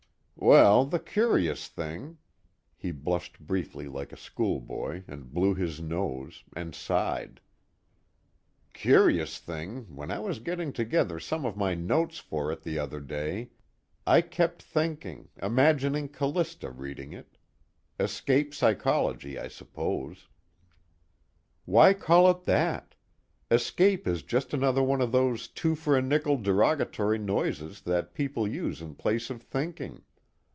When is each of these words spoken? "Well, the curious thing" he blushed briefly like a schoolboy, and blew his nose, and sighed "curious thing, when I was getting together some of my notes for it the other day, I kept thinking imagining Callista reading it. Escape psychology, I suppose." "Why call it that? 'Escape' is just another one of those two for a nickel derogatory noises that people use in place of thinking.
"Well, 0.43 0.85
the 0.85 0.97
curious 0.99 1.67
thing" 1.67 2.17
he 2.75 2.91
blushed 2.91 3.39
briefly 3.39 3.87
like 3.87 4.11
a 4.11 4.17
schoolboy, 4.17 5.03
and 5.07 5.31
blew 5.31 5.53
his 5.53 5.79
nose, 5.79 6.43
and 6.55 6.73
sighed 6.73 7.41
"curious 8.73 9.37
thing, 9.37 9.95
when 9.95 10.09
I 10.09 10.17
was 10.17 10.39
getting 10.39 10.73
together 10.73 11.19
some 11.19 11.45
of 11.45 11.55
my 11.57 11.75
notes 11.75 12.17
for 12.17 12.51
it 12.51 12.63
the 12.63 12.79
other 12.79 12.99
day, 12.99 13.51
I 14.07 14.21
kept 14.21 14.63
thinking 14.63 15.29
imagining 15.39 16.09
Callista 16.09 16.71
reading 16.71 17.13
it. 17.13 17.37
Escape 17.99 18.55
psychology, 18.55 19.37
I 19.37 19.47
suppose." 19.47 20.27
"Why 21.65 21.93
call 21.93 22.31
it 22.31 22.45
that? 22.45 22.95
'Escape' 23.51 24.07
is 24.07 24.23
just 24.23 24.55
another 24.55 24.81
one 24.81 25.01
of 25.01 25.11
those 25.11 25.47
two 25.47 25.75
for 25.75 25.95
a 25.95 26.01
nickel 26.01 26.35
derogatory 26.37 27.19
noises 27.19 27.81
that 27.81 28.15
people 28.15 28.47
use 28.47 28.81
in 28.81 28.95
place 28.95 29.29
of 29.29 29.39
thinking. 29.43 30.01